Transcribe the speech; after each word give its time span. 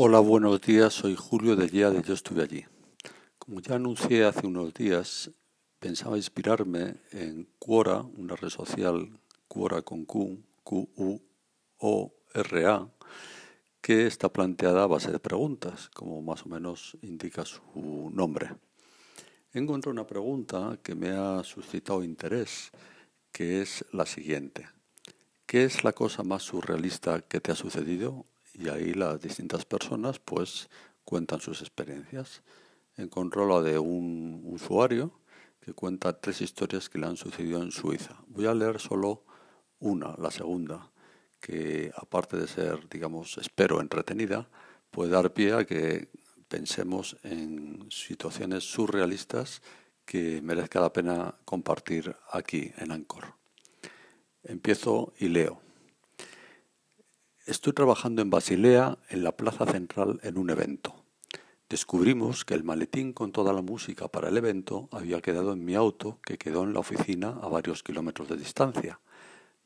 Hola, 0.00 0.20
buenos 0.20 0.60
días. 0.60 0.94
Soy 0.94 1.16
Julio 1.16 1.56
de 1.56 1.66
Guía 1.66 1.90
de 1.90 2.00
Yo 2.02 2.14
Estuve 2.14 2.44
Allí. 2.44 2.64
Como 3.36 3.58
ya 3.60 3.74
anuncié 3.74 4.24
hace 4.26 4.46
unos 4.46 4.72
días, 4.72 5.28
pensaba 5.80 6.16
inspirarme 6.16 6.98
en 7.10 7.48
Quora, 7.58 8.02
una 8.02 8.36
red 8.36 8.48
social, 8.48 9.18
Quora 9.48 9.82
con 9.82 10.04
Q, 10.04 10.40
Q-U-O-R-A, 10.62 11.18
que 13.80 14.06
está 14.06 14.32
planteada 14.32 14.84
a 14.84 14.86
base 14.86 15.10
de 15.10 15.18
preguntas, 15.18 15.90
como 15.92 16.22
más 16.22 16.46
o 16.46 16.48
menos 16.48 16.96
indica 17.02 17.44
su 17.44 18.12
nombre. 18.14 18.50
Encontré 19.52 19.90
una 19.90 20.06
pregunta 20.06 20.78
que 20.80 20.94
me 20.94 21.10
ha 21.10 21.42
suscitado 21.42 22.04
interés, 22.04 22.70
que 23.32 23.62
es 23.62 23.84
la 23.90 24.06
siguiente. 24.06 24.68
¿Qué 25.44 25.64
es 25.64 25.82
la 25.82 25.92
cosa 25.92 26.22
más 26.22 26.44
surrealista 26.44 27.20
que 27.20 27.40
te 27.40 27.50
ha 27.50 27.56
sucedido 27.56 28.26
y 28.58 28.68
ahí 28.68 28.92
las 28.92 29.20
distintas 29.20 29.64
personas 29.64 30.18
pues 30.18 30.68
cuentan 31.04 31.40
sus 31.40 31.60
experiencias. 31.60 32.42
Encontró 32.96 33.46
la 33.46 33.62
de 33.62 33.78
un 33.78 34.42
usuario 34.44 35.12
que 35.60 35.72
cuenta 35.72 36.20
tres 36.20 36.40
historias 36.40 36.88
que 36.88 36.98
le 36.98 37.06
han 37.06 37.16
sucedido 37.16 37.62
en 37.62 37.70
Suiza. 37.70 38.16
Voy 38.26 38.46
a 38.46 38.54
leer 38.54 38.80
solo 38.80 39.24
una, 39.78 40.14
la 40.18 40.30
segunda, 40.30 40.90
que 41.40 41.92
aparte 41.96 42.36
de 42.36 42.48
ser, 42.48 42.88
digamos, 42.88 43.38
espero 43.38 43.80
entretenida, 43.80 44.48
puede 44.90 45.10
dar 45.10 45.32
pie 45.32 45.52
a 45.52 45.64
que 45.64 46.08
pensemos 46.48 47.16
en 47.22 47.86
situaciones 47.90 48.64
surrealistas 48.64 49.62
que 50.04 50.40
merezca 50.42 50.80
la 50.80 50.92
pena 50.92 51.34
compartir 51.44 52.16
aquí 52.32 52.72
en 52.78 52.90
Ancor. 52.90 53.34
Empiezo 54.42 55.12
y 55.18 55.28
leo. 55.28 55.67
Estoy 57.48 57.72
trabajando 57.72 58.20
en 58.20 58.28
Basilea, 58.28 58.98
en 59.08 59.24
la 59.24 59.32
plaza 59.32 59.64
central, 59.64 60.20
en 60.22 60.36
un 60.36 60.50
evento. 60.50 60.94
Descubrimos 61.70 62.44
que 62.44 62.52
el 62.52 62.62
maletín 62.62 63.14
con 63.14 63.32
toda 63.32 63.54
la 63.54 63.62
música 63.62 64.08
para 64.08 64.28
el 64.28 64.36
evento 64.36 64.90
había 64.92 65.22
quedado 65.22 65.54
en 65.54 65.64
mi 65.64 65.74
auto, 65.74 66.18
que 66.26 66.36
quedó 66.36 66.64
en 66.64 66.74
la 66.74 66.80
oficina 66.80 67.38
a 67.40 67.48
varios 67.48 67.82
kilómetros 67.82 68.28
de 68.28 68.36
distancia. 68.36 69.00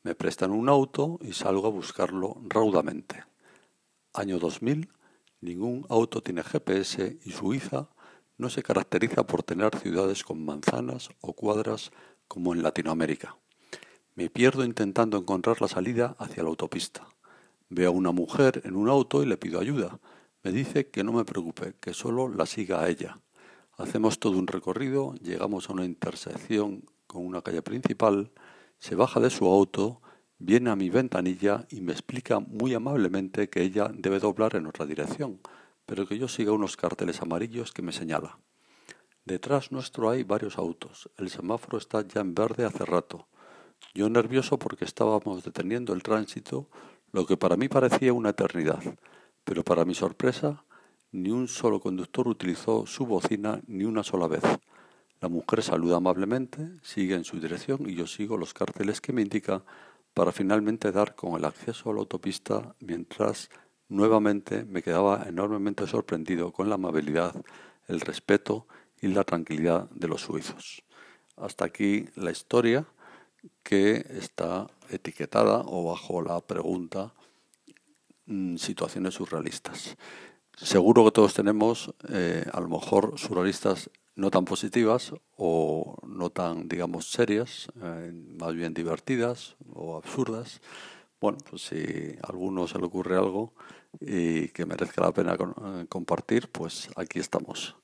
Me 0.01 0.15
prestan 0.15 0.51
un 0.51 0.69
auto 0.69 1.19
y 1.21 1.33
salgo 1.33 1.67
a 1.67 1.71
buscarlo 1.71 2.37
raudamente. 2.47 3.25
Año 4.13 4.39
2000, 4.39 4.87
ningún 5.41 5.85
auto 5.89 6.23
tiene 6.23 6.41
GPS 6.41 7.19
y 7.25 7.31
Suiza 7.31 7.89
no 8.37 8.49
se 8.49 8.63
caracteriza 8.63 9.27
por 9.27 9.43
tener 9.43 9.77
ciudades 9.77 10.23
con 10.23 10.45
manzanas 10.45 11.09
o 11.19 11.33
cuadras 11.33 11.91
como 12.29 12.53
en 12.53 12.63
Latinoamérica. 12.63 13.35
Me 14.15 14.29
pierdo 14.29 14.63
intentando 14.63 15.17
encontrar 15.17 15.61
la 15.61 15.67
salida 15.67 16.15
hacia 16.17 16.43
la 16.43 16.49
autopista. 16.49 17.12
Veo 17.75 17.89
a 17.89 17.91
una 17.91 18.11
mujer 18.11 18.61
en 18.65 18.75
un 18.75 18.87
auto 18.87 19.23
y 19.23 19.25
le 19.25 19.35
pido 19.35 19.59
ayuda. 19.59 19.99
Me 20.43 20.51
dice 20.51 20.91
que 20.91 21.03
no 21.03 21.11
me 21.11 21.25
preocupe, 21.25 21.73
que 21.79 21.95
solo 21.95 22.27
la 22.27 22.45
siga 22.45 22.81
a 22.81 22.87
ella. 22.87 23.19
Hacemos 23.77 24.19
todo 24.19 24.37
un 24.37 24.45
recorrido, 24.45 25.15
llegamos 25.23 25.67
a 25.67 25.73
una 25.73 25.83
intersección 25.83 26.85
con 27.07 27.25
una 27.25 27.41
calle 27.41 27.63
principal, 27.63 28.31
se 28.77 28.93
baja 28.93 29.19
de 29.19 29.31
su 29.31 29.47
auto, 29.47 30.03
viene 30.37 30.69
a 30.69 30.75
mi 30.75 30.91
ventanilla 30.91 31.65
y 31.71 31.81
me 31.81 31.93
explica 31.93 32.39
muy 32.39 32.75
amablemente 32.75 33.49
que 33.49 33.63
ella 33.63 33.89
debe 33.91 34.19
doblar 34.19 34.55
en 34.55 34.67
otra 34.67 34.85
dirección, 34.85 35.39
pero 35.87 36.05
que 36.05 36.19
yo 36.19 36.27
siga 36.27 36.51
unos 36.51 36.77
carteles 36.77 37.23
amarillos 37.23 37.71
que 37.71 37.81
me 37.81 37.91
señala. 37.91 38.37
Detrás 39.25 39.71
nuestro 39.71 40.11
hay 40.11 40.21
varios 40.21 40.59
autos. 40.59 41.09
El 41.17 41.31
semáforo 41.31 41.79
está 41.79 42.07
ya 42.07 42.21
en 42.21 42.35
verde 42.35 42.65
hace 42.65 42.85
rato. 42.85 43.27
Yo 43.95 44.09
nervioso 44.09 44.59
porque 44.59 44.85
estábamos 44.85 45.43
deteniendo 45.43 45.93
el 45.93 46.03
tránsito, 46.03 46.69
lo 47.13 47.27
que 47.27 47.37
para 47.37 47.55
mí 47.55 47.69
parecía 47.69 48.11
una 48.11 48.31
eternidad, 48.31 48.81
pero 49.43 49.63
para 49.63 49.85
mi 49.85 49.93
sorpresa, 49.93 50.65
ni 51.11 51.29
un 51.29 51.47
solo 51.47 51.79
conductor 51.79 52.27
utilizó 52.27 52.87
su 52.87 53.05
bocina 53.05 53.61
ni 53.67 53.85
una 53.85 54.03
sola 54.03 54.27
vez. 54.27 54.43
La 55.21 55.29
mujer 55.29 55.61
saluda 55.61 55.97
amablemente, 55.97 56.71
sigue 56.81 57.13
en 57.13 57.23
su 57.23 57.39
dirección 57.39 57.87
y 57.87 57.93
yo 57.93 58.07
sigo 58.07 58.35
los 58.35 58.53
carteles 58.53 58.99
que 58.99 59.13
me 59.13 59.21
indica 59.21 59.63
para 60.15 60.31
finalmente 60.31 60.91
dar 60.91 61.15
con 61.15 61.35
el 61.35 61.45
acceso 61.45 61.91
a 61.91 61.93
la 61.93 61.99
autopista 61.99 62.75
mientras 62.79 63.49
nuevamente 63.89 64.65
me 64.65 64.81
quedaba 64.81 65.23
enormemente 65.27 65.85
sorprendido 65.85 66.51
con 66.51 66.67
la 66.67 66.75
amabilidad, 66.75 67.35
el 67.87 68.01
respeto 68.01 68.65
y 69.01 69.07
la 69.09 69.23
tranquilidad 69.23 69.87
de 69.91 70.07
los 70.07 70.21
suizos. 70.21 70.83
Hasta 71.37 71.65
aquí 71.65 72.05
la 72.15 72.31
historia 72.31 72.87
que 73.63 74.05
está 74.09 74.67
etiquetada 74.89 75.63
o 75.65 75.83
bajo 75.85 76.21
la 76.21 76.39
pregunta 76.41 77.13
mm, 78.25 78.57
situaciones 78.57 79.15
surrealistas. 79.15 79.97
Seguro 80.55 81.03
que 81.05 81.11
todos 81.11 81.33
tenemos, 81.33 81.93
eh, 82.09 82.45
a 82.51 82.61
lo 82.61 82.69
mejor, 82.69 83.17
surrealistas 83.17 83.89
no 84.15 84.29
tan 84.29 84.45
positivas 84.45 85.13
o 85.35 85.97
no 86.07 86.29
tan, 86.29 86.67
digamos, 86.67 87.11
serias, 87.11 87.67
eh, 87.81 88.11
más 88.39 88.53
bien 88.53 88.73
divertidas 88.73 89.55
o 89.73 89.97
absurdas. 89.97 90.61
Bueno, 91.19 91.39
pues 91.49 91.63
si 91.63 92.15
a 92.21 92.27
alguno 92.27 92.67
se 92.67 92.77
le 92.77 92.85
ocurre 92.85 93.17
algo 93.17 93.53
y 93.99 94.49
que 94.49 94.65
merezca 94.65 95.01
la 95.01 95.13
pena 95.13 95.35
eh, 95.35 95.85
compartir, 95.89 96.49
pues 96.51 96.89
aquí 96.95 97.19
estamos. 97.19 97.75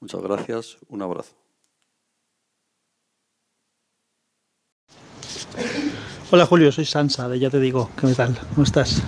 Muchas 0.00 0.22
gracias, 0.22 0.78
un 0.88 1.02
abrazo. 1.02 1.45
Hola 6.28 6.44
Julio, 6.44 6.72
soy 6.72 6.84
Sansa 6.84 7.28
de 7.28 7.38
Ya 7.38 7.50
Te 7.50 7.60
Digo, 7.60 7.88
¿qué 8.00 8.12
tal? 8.12 8.36
¿Cómo 8.52 8.64
estás? 8.64 9.00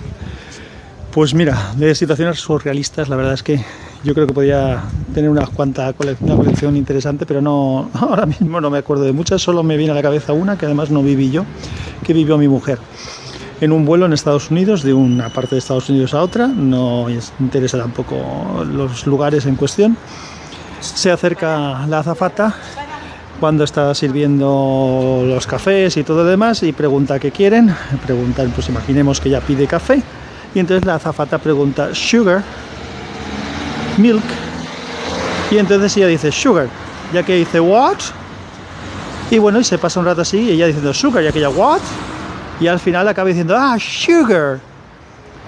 Pues 1.11 1.33
mira, 1.33 1.73
de 1.75 1.93
situaciones 1.93 2.39
surrealistas, 2.39 3.09
la 3.09 3.17
verdad 3.17 3.33
es 3.33 3.43
que 3.43 3.61
yo 4.05 4.13
creo 4.13 4.25
que 4.25 4.33
podía 4.33 4.83
tener 5.13 5.29
una 5.29 5.45
cuanta 5.45 5.93
una 6.21 6.35
colección 6.37 6.77
interesante, 6.77 7.25
pero 7.25 7.41
no 7.41 7.91
ahora 7.93 8.25
mismo 8.25 8.61
no 8.61 8.69
me 8.69 8.77
acuerdo 8.77 9.03
de 9.03 9.11
muchas, 9.11 9.41
solo 9.41 9.63
me 9.63 9.75
viene 9.75 9.91
a 9.91 9.95
la 9.95 10.01
cabeza 10.01 10.31
una 10.31 10.57
que 10.57 10.65
además 10.65 10.91
no 10.91 11.03
viví 11.03 11.29
yo, 11.29 11.43
que 12.05 12.13
vivió 12.13 12.37
mi 12.37 12.47
mujer. 12.47 12.79
En 13.59 13.73
un 13.73 13.83
vuelo 13.83 14.05
en 14.05 14.13
Estados 14.13 14.49
Unidos, 14.49 14.81
de 14.83 14.93
una 14.93 15.27
parte 15.27 15.55
de 15.55 15.59
Estados 15.59 15.89
Unidos 15.89 16.13
a 16.13 16.23
otra, 16.23 16.47
no 16.47 17.07
interesa 17.41 17.77
tampoco 17.77 18.63
los 18.63 19.05
lugares 19.05 19.45
en 19.45 19.57
cuestión. 19.57 19.97
Se 20.79 21.11
acerca 21.11 21.85
la 21.85 21.99
azafata 21.99 22.55
cuando 23.39 23.63
está 23.63 23.93
sirviendo 23.95 25.23
los 25.25 25.47
cafés 25.47 25.95
y 25.97 26.03
todo 26.03 26.23
lo 26.23 26.29
demás 26.29 26.61
y 26.63 26.71
pregunta 26.73 27.19
qué 27.19 27.31
quieren. 27.31 27.73
Preguntan, 28.05 28.51
pues 28.51 28.69
imaginemos 28.69 29.19
que 29.19 29.29
ya 29.29 29.41
pide 29.41 29.67
café 29.67 30.01
y 30.53 30.59
entonces 30.59 30.85
la 30.85 30.95
azafata 30.95 31.37
pregunta 31.37 31.93
sugar, 31.93 32.43
milk 33.97 34.23
y 35.51 35.57
entonces 35.57 35.95
ella 35.97 36.07
dice 36.07 36.31
sugar, 36.31 36.67
ya 37.13 37.23
que 37.23 37.35
dice 37.35 37.59
what 37.59 37.97
y 39.31 39.37
bueno 39.37 39.59
y 39.59 39.63
se 39.63 39.77
pasa 39.77 39.99
un 39.99 40.05
rato 40.05 40.21
así 40.21 40.39
y 40.39 40.51
ella 40.51 40.67
diciendo 40.67 40.93
sugar, 40.93 41.23
ya 41.23 41.31
que 41.31 41.39
ella 41.39 41.49
what 41.49 41.81
y 42.59 42.67
al 42.67 42.79
final 42.79 43.07
acaba 43.07 43.27
diciendo 43.27 43.55
ah 43.57 43.77
sugar. 43.79 44.59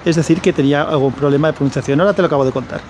Es 0.03 0.15
decir, 0.15 0.41
que 0.41 0.51
tenía 0.51 0.81
algún 0.81 1.13
problema 1.13 1.49
de 1.49 1.53
pronunciación. 1.53 1.99
Ahora 2.01 2.13
te 2.13 2.23
lo 2.23 2.25
acabo 2.25 2.43
de 2.43 2.51
contar. 2.51 2.81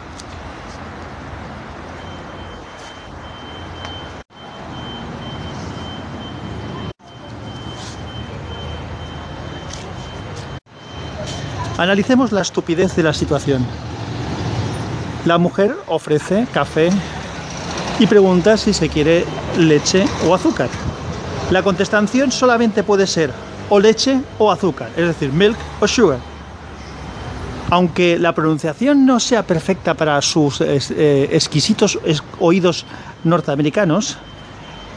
Analicemos 11.81 12.31
la 12.31 12.41
estupidez 12.41 12.95
de 12.95 13.01
la 13.01 13.11
situación. 13.11 13.65
La 15.25 15.39
mujer 15.39 15.75
ofrece 15.87 16.45
café 16.53 16.91
y 17.97 18.05
pregunta 18.05 18.55
si 18.55 18.71
se 18.71 18.87
quiere 18.87 19.25
leche 19.57 20.05
o 20.27 20.35
azúcar. 20.35 20.69
La 21.49 21.63
contestación 21.63 22.31
solamente 22.31 22.83
puede 22.83 23.07
ser 23.07 23.31
o 23.67 23.79
leche 23.79 24.21
o 24.37 24.51
azúcar, 24.51 24.91
es 24.95 25.07
decir, 25.07 25.33
milk 25.33 25.57
o 25.79 25.87
sugar. 25.87 26.19
Aunque 27.71 28.19
la 28.19 28.35
pronunciación 28.35 29.07
no 29.07 29.19
sea 29.19 29.41
perfecta 29.41 29.95
para 29.95 30.22
sus 30.22 30.61
eh, 30.61 31.29
exquisitos 31.31 31.97
oídos 32.39 32.85
norteamericanos, 33.23 34.19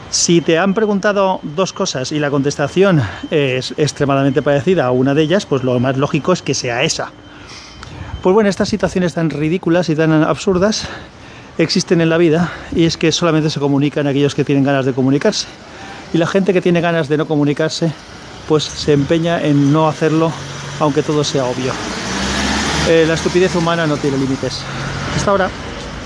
si 0.09 0.41
te 0.41 0.57
han 0.57 0.73
preguntado 0.73 1.39
dos 1.43 1.73
cosas 1.73 2.11
y 2.11 2.19
la 2.19 2.29
contestación 2.29 3.01
es 3.31 3.73
extremadamente 3.77 4.41
parecida 4.41 4.85
a 4.85 4.91
una 4.91 5.13
de 5.13 5.23
ellas, 5.23 5.45
pues 5.45 5.63
lo 5.63 5.79
más 5.79 5.97
lógico 5.97 6.33
es 6.33 6.41
que 6.41 6.53
sea 6.53 6.83
esa. 6.83 7.11
Pues 8.21 8.33
bueno, 8.33 8.49
estas 8.49 8.69
situaciones 8.69 9.13
tan 9.13 9.29
ridículas 9.29 9.89
y 9.89 9.95
tan 9.95 10.11
absurdas 10.23 10.87
existen 11.57 12.01
en 12.01 12.09
la 12.09 12.17
vida 12.17 12.51
y 12.75 12.85
es 12.85 12.97
que 12.97 13.11
solamente 13.11 13.49
se 13.49 13.59
comunican 13.59 14.07
aquellos 14.07 14.35
que 14.35 14.43
tienen 14.43 14.63
ganas 14.63 14.85
de 14.85 14.93
comunicarse. 14.93 15.47
Y 16.13 16.17
la 16.17 16.27
gente 16.27 16.53
que 16.53 16.61
tiene 16.61 16.81
ganas 16.81 17.07
de 17.07 17.17
no 17.17 17.27
comunicarse, 17.27 17.91
pues 18.47 18.63
se 18.63 18.93
empeña 18.93 19.41
en 19.41 19.71
no 19.73 19.87
hacerlo 19.87 20.31
aunque 20.79 21.03
todo 21.03 21.23
sea 21.23 21.45
obvio. 21.45 21.73
Eh, 22.89 23.05
la 23.07 23.15
estupidez 23.15 23.55
humana 23.55 23.87
no 23.87 23.97
tiene 23.97 24.17
límites. 24.17 24.61
Hasta 25.15 25.31
ahora. 25.31 25.49